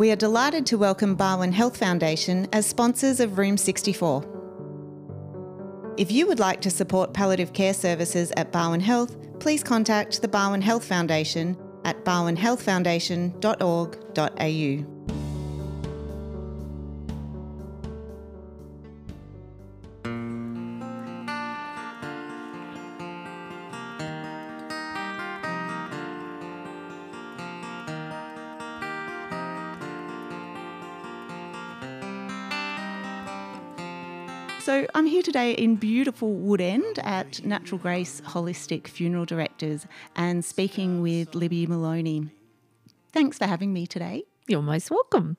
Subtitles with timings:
[0.00, 4.24] We are delighted to welcome Barwon Health Foundation as sponsors of Room 64.
[5.98, 10.28] If you would like to support palliative care services at Barwon Health, please contact the
[10.28, 14.99] Barwon Health Foundation at barwonhealthfoundation.org.au.
[34.70, 39.84] So I'm here today in beautiful Woodend at Natural Grace Holistic Funeral Directors
[40.14, 42.30] and speaking with Libby Maloney.
[43.12, 44.22] Thanks for having me today.
[44.46, 45.38] You're most welcome.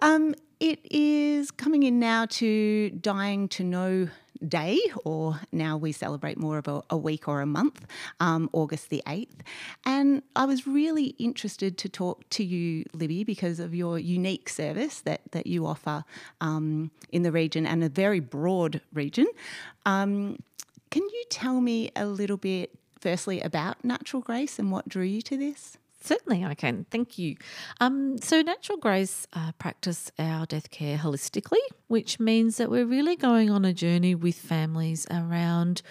[0.00, 4.08] Um, it is coming in now to Dying to Know
[4.48, 7.86] Day, or now we celebrate more of a, a week or a month,
[8.20, 9.40] um, August the 8th.
[9.84, 15.00] And I was really interested to talk to you, Libby, because of your unique service
[15.00, 16.04] that, that you offer
[16.40, 19.26] um, in the region and a very broad region.
[19.86, 20.38] Um,
[20.90, 22.70] can you tell me a little bit,
[23.00, 25.78] firstly, about Natural Grace and what drew you to this?
[26.02, 26.84] Certainly, I can.
[26.90, 27.36] Thank you.
[27.80, 33.14] Um, so, Natural Grace uh, practice our death care holistically, which means that we're really
[33.14, 35.82] going on a journey with families around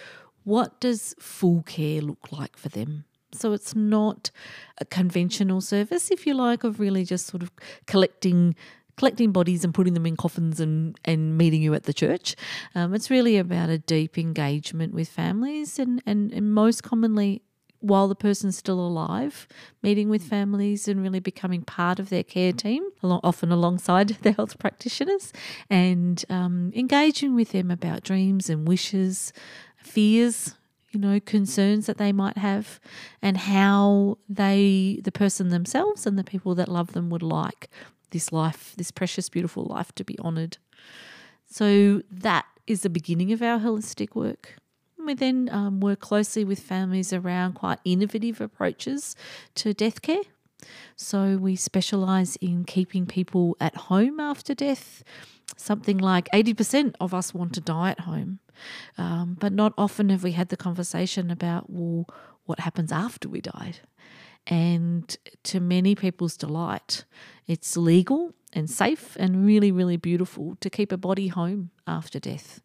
[0.44, 3.06] what does full care look like for them.
[3.32, 4.30] So, it's not
[4.78, 7.50] a conventional service, if you like, of really just sort of
[7.86, 8.54] collecting
[8.98, 12.36] collecting bodies and putting them in coffins and, and meeting you at the church.
[12.74, 17.40] Um, it's really about a deep engagement with families and, and, and most commonly
[17.82, 19.46] while the person's still alive,
[19.82, 24.58] meeting with families and really becoming part of their care team, often alongside their health
[24.58, 25.32] practitioners,
[25.68, 29.32] and um, engaging with them about dreams and wishes,
[29.76, 30.54] fears,
[30.92, 32.78] you know, concerns that they might have,
[33.20, 37.68] and how they, the person themselves and the people that love them, would like
[38.10, 40.58] this life, this precious, beautiful life, to be honoured.
[41.46, 44.56] So that is the beginning of our holistic work.
[45.06, 49.16] We then um, work closely with families around quite innovative approaches
[49.56, 50.22] to death care.
[50.96, 55.02] So we specialise in keeping people at home after death.
[55.56, 58.38] Something like 80% of us want to die at home.
[58.96, 62.06] Um, but not often have we had the conversation about, well,
[62.44, 63.80] what happens after we died?
[64.46, 67.04] And to many people's delight,
[67.46, 72.60] it's legal and safe and really, really beautiful to keep a body home after death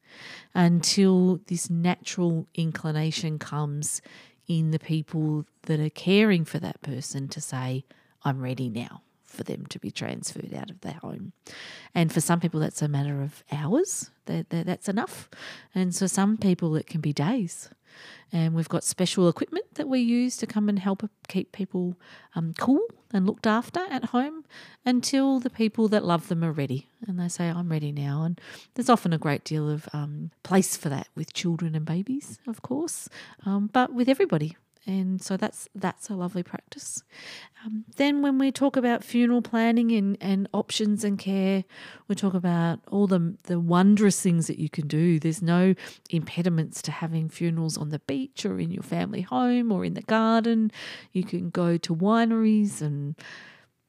[0.54, 4.02] until this natural inclination comes
[4.48, 7.86] in the people that are caring for that person to say,
[8.24, 11.34] I'm ready now for them to be transferred out of their home.
[11.94, 15.30] And for some people, that's a matter of hours, that, that, that's enough.
[15.76, 17.70] And for some people, it can be days.
[18.32, 21.96] And we've got special equipment that we use to come and help keep people
[22.36, 22.82] um, cool
[23.14, 24.44] and looked after at home
[24.86, 26.88] until the people that love them are ready.
[27.08, 28.24] And they say, I'm ready now.
[28.24, 28.40] And
[28.74, 32.62] there's often a great deal of um, place for that with children and babies, of
[32.62, 33.08] course,
[33.46, 34.58] um, but with everybody
[34.88, 37.04] and so that's that's a lovely practice.
[37.66, 41.66] Um, then when we talk about funeral planning and, and options and care,
[42.08, 45.20] we talk about all the the wondrous things that you can do.
[45.20, 45.76] There's no
[46.10, 50.02] impediments to having funerals on the beach or in your family home or in the
[50.04, 50.72] garden.
[51.12, 53.16] You can go to wineries and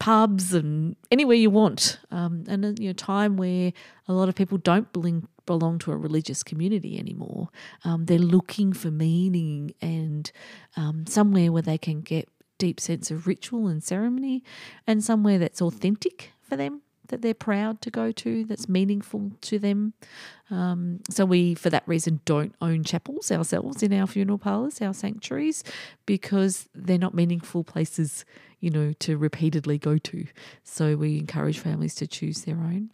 [0.01, 2.01] pubs and anywhere you want.
[2.11, 3.73] Um, and you know, time where
[4.09, 7.49] a lot of people don't belong belong to a religious community anymore.
[7.85, 10.31] Um, they're looking for meaning and
[10.77, 12.29] um, somewhere where they can get
[12.59, 14.45] deep sense of ritual and ceremony,
[14.87, 19.59] and somewhere that's authentic for them that they're proud to go to, that's meaningful to
[19.59, 19.95] them.
[20.51, 24.95] Um, so we, for that reason, don't own chapels ourselves in our funeral parlours, our
[24.95, 25.65] sanctuaries,
[26.07, 28.25] because they're not meaningful places,
[28.61, 30.27] you know, to repeatedly go to.
[30.65, 32.91] So we encourage families to choose their own.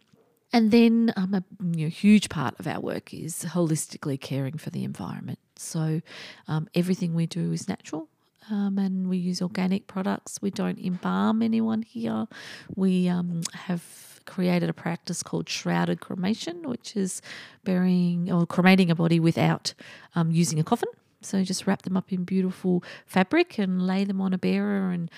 [0.53, 1.43] And then um, a
[1.75, 5.39] you know, huge part of our work is holistically caring for the environment.
[5.57, 6.01] So
[6.47, 8.07] um, everything we do is natural.
[8.49, 10.39] Um, and we use organic products.
[10.41, 12.27] We don't embalm anyone here.
[12.75, 17.21] We um, have created a practice called shrouded cremation, which is
[17.63, 19.73] burying or cremating a body without
[20.13, 20.89] um, using a coffin.
[21.21, 25.09] So just wrap them up in beautiful fabric and lay them on a bearer, and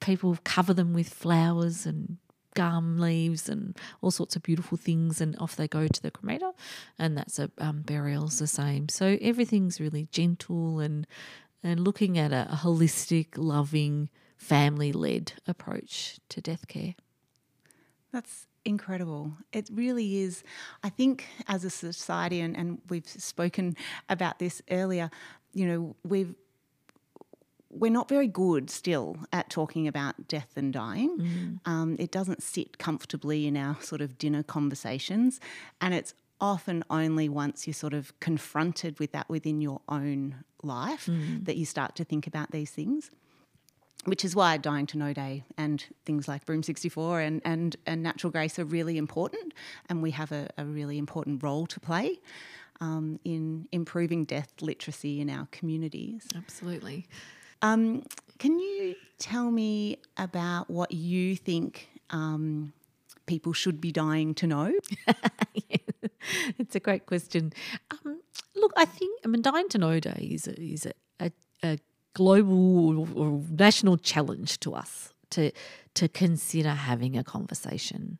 [0.00, 2.18] people cover them with flowers and
[2.56, 6.52] gum leaves and all sorts of beautiful things, and off they go to the cremator,
[6.98, 8.88] and that's a um, burial's the same.
[8.88, 11.06] So everything's really gentle and
[11.62, 16.94] and looking at a, a holistic, loving, family led approach to death care.
[18.12, 19.32] That's incredible.
[19.52, 20.42] It really is.
[20.82, 23.76] I think as a society, and, and we've spoken
[24.08, 25.10] about this earlier,
[25.52, 26.34] you know, we've
[27.70, 31.18] we're not very good still at talking about death and dying.
[31.64, 35.40] Um, it doesn't sit comfortably in our sort of dinner conversations,
[35.80, 41.08] and it's often only once you're sort of confronted with that within your own life
[41.44, 43.10] that you start to think about these things
[44.06, 48.02] which is why Dying to Know Day and things like Room 64 and, and, and
[48.02, 49.52] Natural Grace are really important.
[49.88, 52.20] And we have a, a really important role to play
[52.80, 56.28] um, in improving death literacy in our communities.
[56.36, 57.06] Absolutely.
[57.62, 58.04] Um,
[58.38, 62.72] can you tell me about what you think um,
[63.26, 64.72] people should be dying to know?
[66.58, 67.52] it's a great question.
[67.90, 68.20] Um,
[68.54, 71.32] look, I think I mean dying to know day is a, is a, a,
[71.62, 71.78] a
[72.14, 75.50] global or national challenge to us to
[75.94, 78.18] to consider having a conversation,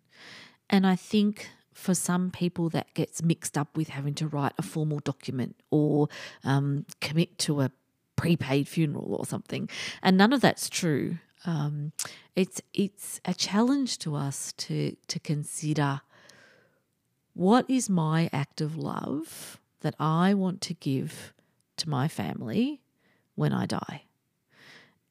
[0.70, 4.62] and I think for some people that gets mixed up with having to write a
[4.62, 6.08] formal document or
[6.42, 7.70] um, commit to a
[8.16, 9.68] prepaid funeral or something,
[10.02, 11.18] and none of that's true.
[11.44, 11.92] Um,
[12.34, 16.00] it's it's a challenge to us to to consider
[17.34, 21.34] what is my act of love that I want to give
[21.76, 22.80] to my family
[23.34, 24.04] when I die?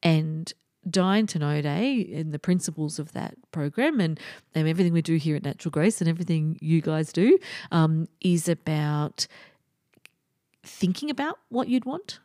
[0.03, 0.51] And
[0.89, 4.19] Dying to Know Day and the principles of that program and,
[4.53, 7.37] and everything we do here at Natural Grace and everything you guys do
[7.71, 9.27] um, is about
[10.63, 12.19] thinking about what you'd want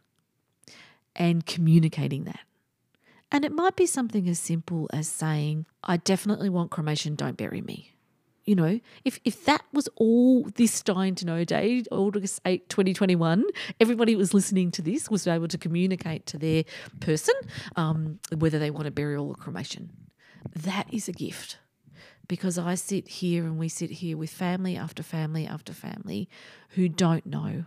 [1.17, 2.41] and communicating that.
[3.33, 7.61] And it might be something as simple as saying, I definitely want cremation, don't bury
[7.61, 7.93] me.
[8.45, 13.45] You know, if, if that was all this dying to know day, August 8, 2021,
[13.79, 16.65] everybody was listening to this was able to communicate to their
[16.99, 17.35] person
[17.77, 19.91] um, whether they want a burial or cremation.
[20.57, 21.59] That is a gift
[22.27, 26.29] because I sit here and we sit here with family after family after family
[26.71, 27.67] who don't know.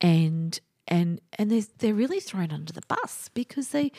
[0.00, 3.92] And and and they're, they're really thrown under the bus because they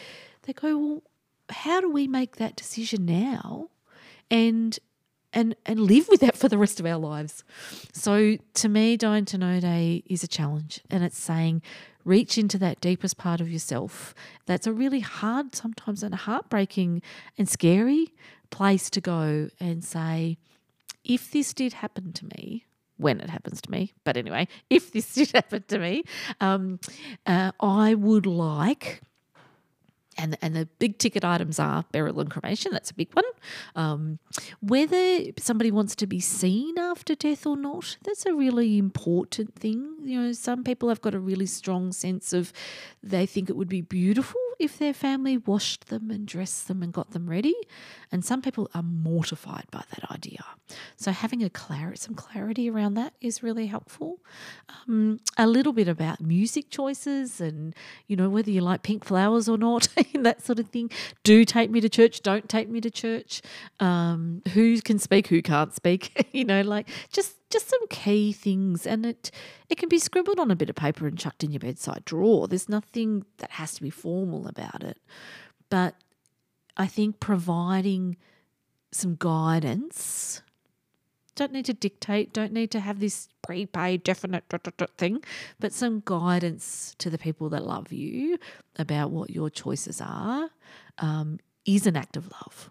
[0.43, 1.03] they go, well,
[1.49, 3.69] how do we make that decision now?
[4.29, 4.77] And
[5.31, 7.43] and and live with that for the rest of our lives.
[7.91, 11.61] So to me, dying to know day is a challenge, and it's saying
[12.05, 14.13] reach into that deepest part of yourself.
[14.45, 17.01] That's a really hard, sometimes and heartbreaking
[17.37, 18.13] and scary
[18.49, 20.37] place to go and say,
[21.03, 22.65] if this did happen to me,
[23.03, 26.03] when it happens to me, but anyway, if this did happen to me,
[26.41, 26.79] um,
[27.25, 29.01] uh, I would like
[30.17, 32.71] and and the big ticket items are burial and cremation.
[32.71, 33.25] That's a big one.
[33.75, 34.19] Um,
[34.61, 39.95] whether somebody wants to be seen after death or not, that's a really important thing.
[40.03, 42.53] You know, some people have got a really strong sense of
[43.01, 46.93] they think it would be beautiful if their family washed them and dressed them and
[46.93, 47.55] got them ready,
[48.11, 50.43] and some people are mortified by that idea.
[50.95, 54.19] So having a clar- some clarity around that is really helpful.
[54.87, 57.75] Um, a little bit about music choices and
[58.07, 60.89] you know whether you like pink flowers or not, that sort of thing.
[61.23, 62.21] Do take me to church.
[62.21, 63.41] Don't take me to church.
[63.79, 65.27] Um, who can speak?
[65.27, 66.27] Who can't speak?
[66.31, 69.29] you know, like just just some key things and it
[69.69, 72.47] it can be scribbled on a bit of paper and chucked in your bedside drawer
[72.47, 74.97] there's nothing that has to be formal about it
[75.69, 75.93] but
[76.77, 78.17] i think providing
[78.91, 80.41] some guidance
[81.35, 84.43] don't need to dictate don't need to have this prepaid definite
[84.97, 85.23] thing
[85.59, 88.37] but some guidance to the people that love you
[88.77, 90.49] about what your choices are
[90.99, 92.69] um, is an act of love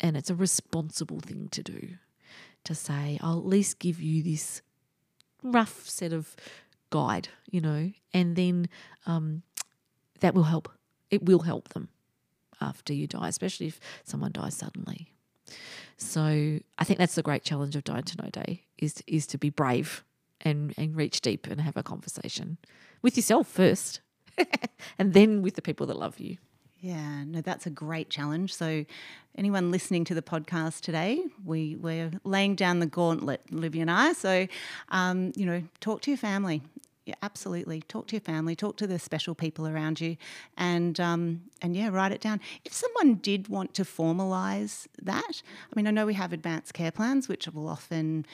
[0.00, 1.90] and it's a responsible thing to do
[2.64, 4.62] to say, I'll at least give you this
[5.42, 6.36] rough set of
[6.90, 8.68] guide, you know, and then
[9.06, 9.42] um,
[10.20, 10.68] that will help.
[11.10, 11.88] It will help them
[12.60, 15.12] after you die, especially if someone dies suddenly.
[15.96, 19.38] So I think that's the great challenge of Dying to Know Day is is to
[19.38, 20.04] be brave
[20.40, 22.58] and and reach deep and have a conversation
[23.02, 24.00] with yourself first,
[24.98, 26.38] and then with the people that love you.
[26.80, 28.54] Yeah, no, that's a great challenge.
[28.54, 28.86] So,
[29.36, 34.14] anyone listening to the podcast today, we we're laying down the gauntlet, Libby and I.
[34.14, 34.46] So,
[34.88, 36.62] um, you know, talk to your family.
[37.10, 37.80] Yeah, absolutely.
[37.82, 38.54] Talk to your family.
[38.54, 40.16] Talk to the special people around you,
[40.56, 42.40] and um, and yeah, write it down.
[42.64, 46.92] If someone did want to formalise that, I mean, I know we have advanced care
[46.92, 48.26] plans, which will often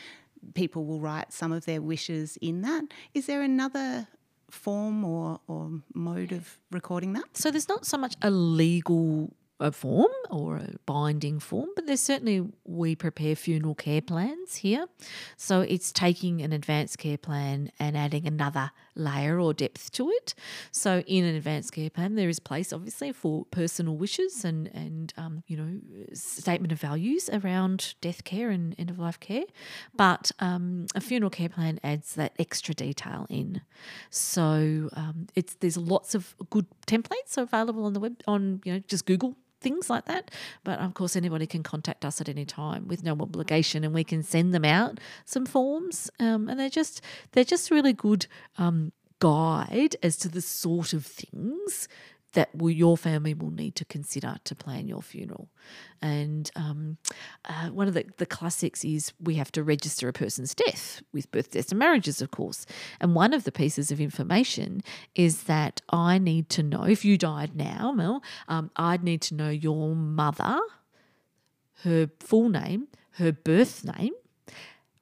[0.52, 2.84] people will write some of their wishes in that.
[3.14, 4.08] Is there another
[4.50, 7.34] form or, or mode of recording that?
[7.34, 12.00] So there's not so much a legal a form or a binding form, but there's
[12.00, 14.86] certainly we prepare funeral care plans here.
[15.36, 20.34] So it's taking an advanced care plan and adding another layer or depth to it.
[20.70, 25.14] So in an advanced care plan, there is place obviously for personal wishes and and
[25.16, 25.80] um, you know
[26.12, 29.44] statement of values around death care and end of life care,
[29.96, 33.62] but um, a funeral care plan adds that extra detail in.
[34.10, 38.82] So um, it's there's lots of good templates available on the web on you know
[38.86, 40.30] just Google things like that.
[40.64, 44.04] But of course, anybody can contact us at any time with no obligation, and we
[44.04, 46.10] can send them out some forms.
[46.18, 47.00] Um, and they're just
[47.32, 48.26] they're just really good
[48.58, 51.88] um, guide as to the sort of things
[52.36, 55.48] that will, your family will need to consider to plan your funeral.
[56.02, 56.98] And um,
[57.46, 61.30] uh, one of the, the classics is we have to register a person's death with
[61.32, 62.66] birth, deaths, and marriages, of course.
[63.00, 64.82] And one of the pieces of information
[65.14, 69.34] is that I need to know if you died now, Mel, um, I'd need to
[69.34, 70.60] know your mother,
[71.84, 74.12] her full name, her birth name,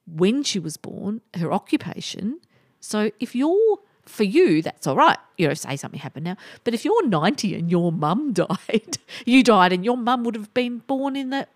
[0.07, 2.41] when she was born, her occupation.
[2.79, 5.19] So if you're for you, that's all right.
[5.39, 6.37] You know, say something happened now.
[6.65, 10.53] But if you're 90 and your mum died, you died and your mum would have
[10.55, 11.47] been born in the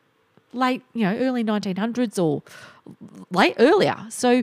[0.53, 2.43] late, you know, early 1900s or
[3.31, 4.07] late earlier.
[4.09, 4.43] So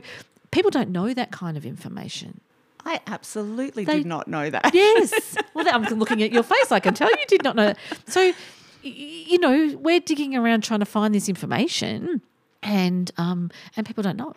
[0.50, 2.40] people don't know that kind of information.
[2.84, 4.72] I absolutely they, did not know that.
[4.72, 5.36] yes.
[5.54, 6.70] Well, I'm looking at your face.
[6.70, 7.78] I can tell you did not know that.
[8.06, 8.32] So,
[8.82, 12.20] you know, we're digging around trying to find this information
[12.62, 14.36] and um, and people don't know it.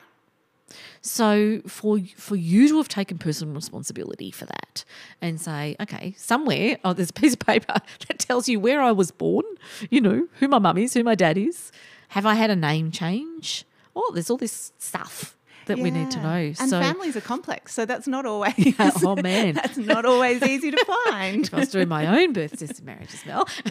[1.01, 4.83] So for for you to have taken personal responsibility for that
[5.21, 7.75] and say, okay, somewhere, oh, there's a piece of paper
[8.07, 9.45] that tells you where I was born,
[9.89, 11.71] you know, who my mum is, who my dad is.
[12.09, 13.65] Have I had a name change?
[13.95, 15.35] Oh, there's all this stuff
[15.69, 15.83] that yeah.
[15.83, 16.53] we need to know.
[16.59, 18.53] And so, families are complex, so that's not always.
[18.79, 21.45] Yeah, oh man, that's not always easy to find.
[21.45, 23.45] if I was doing my own birth sister marriage as well.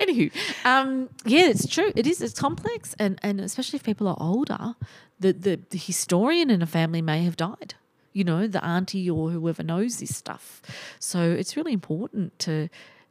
[0.00, 0.30] Anywho,
[0.64, 1.92] um, yeah, it's true.
[1.94, 2.20] It is.
[2.20, 4.74] It's complex, and and especially if people are older,
[5.20, 7.74] the, the, the historian in a family may have died
[8.14, 10.62] you know the auntie or whoever knows this stuff
[10.98, 12.68] so it's really important to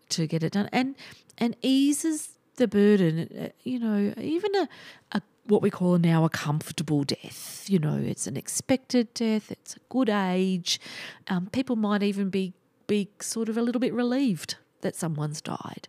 [0.09, 0.95] to get it done and
[1.37, 4.67] and eases the burden uh, you know even a,
[5.11, 7.65] a what we call now a comfortable death.
[7.67, 10.79] You know it's an expected death it's a good age.
[11.27, 12.53] Um, people might even be
[12.87, 15.87] be sort of a little bit relieved that someone's died.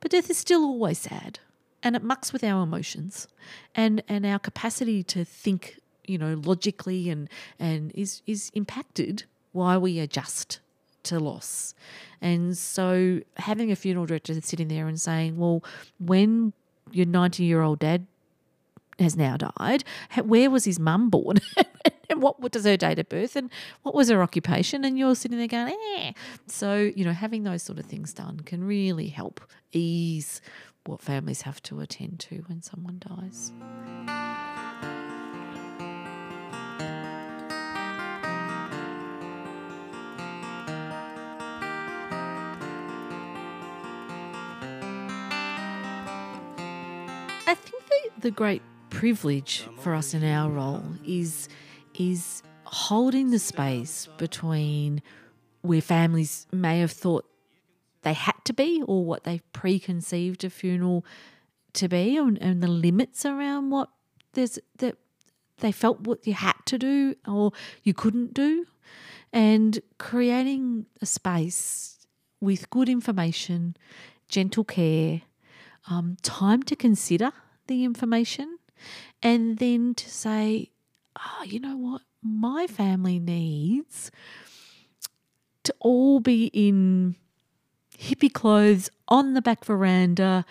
[0.00, 1.40] But death is still always sad
[1.82, 3.28] and it mucks with our emotions
[3.74, 7.28] and and our capacity to think you know logically and
[7.58, 10.60] and is is impacted why we adjust
[11.04, 11.74] to loss.
[12.20, 15.62] And so having a funeral director sitting there and saying well
[15.98, 16.52] when
[16.90, 18.06] your 90 year old dad
[18.98, 19.84] has now died.
[20.22, 21.38] Where was his mum born?
[22.10, 23.50] And what, does her date of birth and
[23.82, 24.82] what was her occupation?
[24.82, 26.12] And you're sitting there going eh.
[26.46, 30.40] So you know having those sort of things done can really help ease
[30.86, 33.52] what families have to attend to when someone dies.
[47.46, 48.62] I think the, the great
[48.98, 51.48] privilege for us in our role is
[51.96, 55.00] is holding the space between
[55.62, 57.24] where families may have thought
[58.02, 61.04] they had to be or what they've preconceived a funeral
[61.72, 63.88] to be and, and the limits around what
[64.32, 64.96] there's that
[65.58, 67.52] they felt what you had to do or
[67.84, 68.66] you couldn't do.
[69.32, 72.04] And creating a space
[72.40, 73.76] with good information
[74.26, 75.22] gentle care
[75.88, 77.30] um, time to consider
[77.68, 78.58] the information
[79.22, 80.70] and then to say
[81.18, 84.10] oh you know what my family needs
[85.64, 87.14] to all be in
[87.98, 90.44] hippie clothes on the back veranda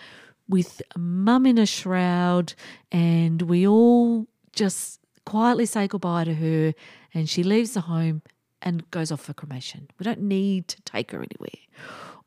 [0.48, 2.54] with mum in a shroud,
[2.90, 6.74] and we all just quietly say goodbye to her,
[7.12, 8.22] and she leaves the home
[8.62, 9.88] and goes off for cremation.
[9.98, 11.50] We don't need to take her anywhere.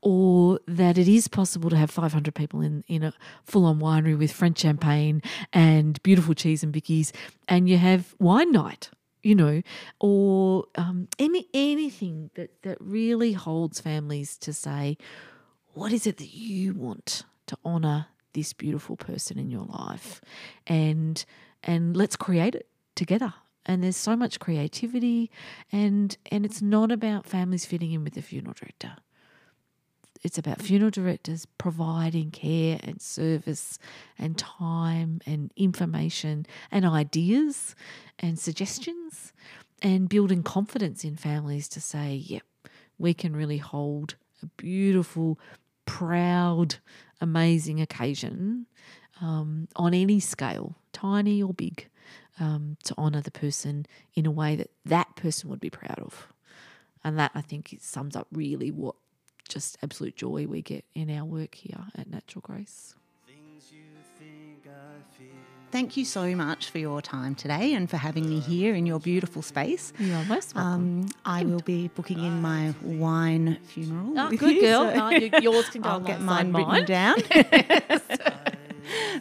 [0.02, 4.18] Or that it is possible to have 500 people in, in a full on winery
[4.18, 5.22] with French champagne
[5.54, 7.12] and beautiful cheese and bickies,
[7.48, 8.90] and you have wine night
[9.24, 9.62] you know,
[10.00, 14.98] or um, any anything that that really holds families to say,
[15.74, 20.22] what is it that you want to honour this beautiful person in your life,
[20.68, 21.24] and
[21.64, 23.34] and let's create it together.
[23.64, 25.30] And there's so much creativity,
[25.72, 28.96] and and it's not about families fitting in with the funeral director
[30.24, 33.80] it's about funeral directors providing care and service
[34.20, 37.76] and time and information and ideas
[38.20, 39.34] and suggestions
[39.82, 42.44] and building confidence in families to say, yep,
[43.00, 45.40] we can really hold a beautiful,
[45.86, 46.76] proud,
[47.20, 48.68] amazing occasion
[49.22, 51.88] um, on any scale, tiny or big.
[52.40, 53.86] um, to honour the person
[54.16, 56.28] in a way that that person would be proud of.
[57.04, 58.96] And that I think sums up really what
[59.52, 62.96] just absolute joy we get in our work here at Natural Grace.
[65.72, 69.00] Thank you so much for your time today and for having me here in your
[69.00, 69.94] beautiful space.
[70.00, 71.04] You are most welcome.
[71.04, 74.20] Um, I will be booking in my wine funeral.
[74.20, 74.84] Oh, good you, girl.
[74.94, 77.16] So no, yours can go I'll get mine written down.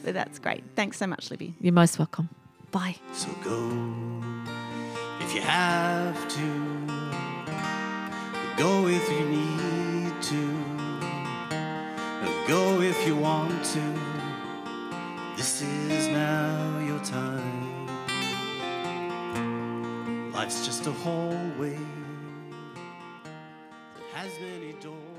[0.03, 0.65] but that's great.
[0.75, 1.55] Thanks so much, Libby.
[1.61, 2.29] You're most welcome.
[2.73, 2.97] Bye.
[3.13, 3.71] So go
[5.21, 6.81] if you have to.
[8.57, 9.80] Go if you need
[10.23, 10.55] to.
[12.47, 13.99] Go if you want to.
[15.37, 17.87] This is now your time.
[20.33, 21.79] Life's just a hallway
[23.95, 25.10] that has many doors.